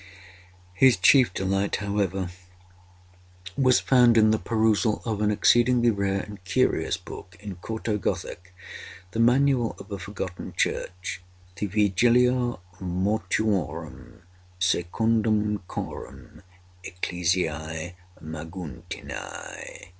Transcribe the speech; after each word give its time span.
His 0.73 0.97
chief 0.97 1.31
delight, 1.31 1.75
however, 1.75 2.31
was 3.55 3.79
found 3.79 4.17
in 4.17 4.31
the 4.31 4.39
perusal 4.39 5.03
of 5.05 5.21
an 5.21 5.29
exceedingly 5.29 5.91
rare 5.91 6.21
and 6.21 6.43
curious 6.43 6.97
book 6.97 7.37
in 7.39 7.57
quarto 7.57 7.99
Gothic—the 7.99 9.19
manual 9.19 9.75
of 9.77 9.91
a 9.91 9.99
forgotten 9.99 10.55
church—the 10.57 11.67
Vigiliae 11.67 12.57
Mortuorum 12.79 14.23
secundum 14.57 15.59
Chorum 15.67 16.41
Ecclesiae 16.83 17.93
Maguntinae. 18.19 19.89